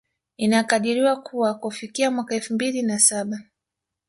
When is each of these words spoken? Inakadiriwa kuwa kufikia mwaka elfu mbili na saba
Inakadiriwa 0.37 1.15
kuwa 1.21 1.53
kufikia 1.53 2.11
mwaka 2.11 2.35
elfu 2.35 2.53
mbili 2.53 2.81
na 2.81 2.99
saba 2.99 3.41